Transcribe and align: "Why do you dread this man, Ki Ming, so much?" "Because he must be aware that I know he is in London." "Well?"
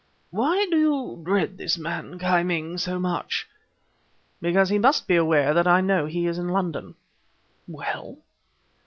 "Why 0.31 0.65
do 0.71 0.77
you 0.79 1.21
dread 1.23 1.59
this 1.59 1.77
man, 1.77 2.17
Ki 2.17 2.41
Ming, 2.41 2.79
so 2.79 2.97
much?" 2.99 3.47
"Because 4.41 4.69
he 4.69 4.79
must 4.79 5.05
be 5.07 5.15
aware 5.15 5.53
that 5.53 5.67
I 5.67 5.79
know 5.79 6.07
he 6.07 6.25
is 6.25 6.39
in 6.39 6.47
London." 6.49 6.95
"Well?" 7.67 8.17